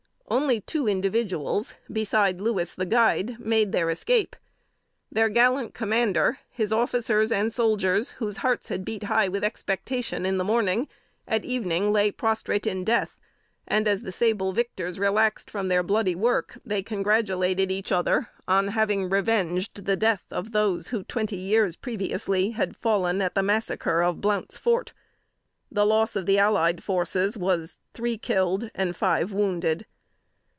Only 0.41 0.61
two 0.61 0.87
individuals 0.87 1.75
beside 1.91 2.39
Louis, 2.39 2.73
the 2.73 2.85
guide, 2.85 3.37
made 3.37 3.73
their 3.73 3.89
escape. 3.89 4.37
Their 5.11 5.27
gallant 5.27 5.73
commander, 5.73 6.39
his 6.49 6.71
officers 6.71 7.33
and 7.33 7.51
soldiers, 7.51 8.11
whose 8.11 8.37
hearts 8.37 8.69
had 8.69 8.85
beat 8.85 9.03
high 9.03 9.27
with 9.27 9.43
expectation 9.43 10.25
in 10.25 10.37
the 10.37 10.45
morning, 10.45 10.87
at 11.27 11.43
evening 11.43 11.91
lay 11.91 12.11
prostrate 12.11 12.65
in 12.65 12.85
death; 12.85 13.19
and 13.67 13.89
as 13.89 14.03
the 14.03 14.11
sable 14.13 14.53
victors 14.53 14.97
relaxed 14.99 15.51
from 15.51 15.67
their 15.67 15.83
bloody 15.83 16.15
work, 16.15 16.57
they 16.63 16.81
congratulated 16.81 17.69
each 17.69 17.91
other 17.91 18.29
on 18.47 18.69
having 18.69 19.09
revenged 19.09 19.83
the 19.83 19.97
death 19.97 20.23
of 20.31 20.53
those 20.53 20.87
who, 20.87 21.03
twenty 21.03 21.35
years 21.37 21.75
previously, 21.75 22.51
had 22.51 22.77
fallen 22.77 23.21
at 23.21 23.35
the 23.35 23.43
massacre 23.43 24.01
of 24.01 24.21
"Blount's 24.21 24.57
Fort." 24.57 24.93
The 25.69 25.85
loss 25.85 26.15
of 26.15 26.25
the 26.25 26.39
allied 26.39 26.85
forces 26.85 27.37
was 27.37 27.79
three 27.93 28.17
killed 28.17 28.71
and 28.73 28.95
five 28.95 29.33
wounded. 29.33 29.85